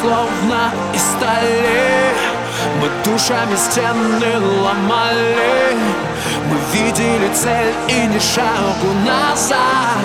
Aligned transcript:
словно 0.00 0.70
из 0.94 1.02
стали. 1.02 2.14
Мы 2.80 2.88
душами 3.04 3.56
стены 3.56 4.38
ломали. 4.62 5.76
Мы 6.48 6.56
видели 6.72 7.28
цель 7.34 7.74
и 7.88 8.06
ни 8.06 8.18
шагу 8.18 8.92
назад. 9.06 9.98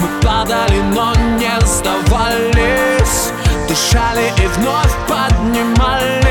Мы 0.00 0.08
падали, 0.22 0.80
но 0.94 1.12
не 1.38 1.60
сдавались. 1.64 3.32
Дышали 3.68 4.32
и 4.42 4.46
вновь 4.58 4.94
поднимались. 5.06 6.24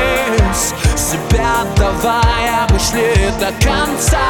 Себя 0.96 1.64
давая 1.76 2.66
мы 2.70 2.78
шли 2.78 3.30
до 3.40 3.50
конца. 3.64 4.28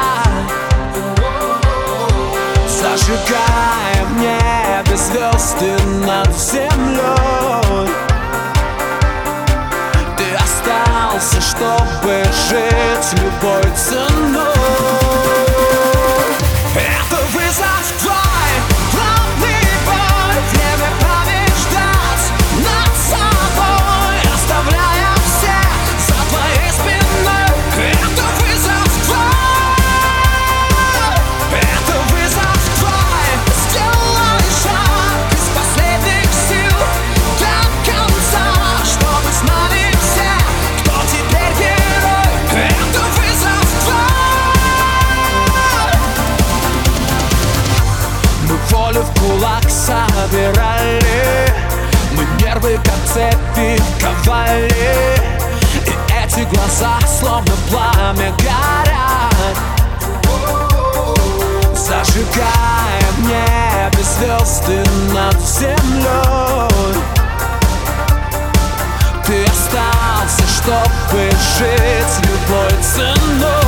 Зажигая 2.67 4.05
небе 4.17 4.70
звезды 4.95 5.71
над 6.05 6.37
землей 6.37 7.60
спирали 50.31 51.53
Мы 52.13 52.25
нервы 52.41 52.79
как 52.83 52.95
цепи 53.05 53.81
ковали 53.99 54.71
И 55.85 55.93
эти 56.23 56.47
глаза 56.53 56.99
словно 57.19 57.53
пламя 57.69 58.31
горят. 58.39 59.57
Зажигаем 61.75 63.27
небе 63.27 64.03
звезды 64.03 64.83
над 65.13 65.39
землей. 65.41 67.01
Ты 69.25 69.43
остался, 69.45 70.47
чтобы 70.61 71.29
жить 71.57 72.29
любой 72.29 72.71
ценой. 72.81 73.60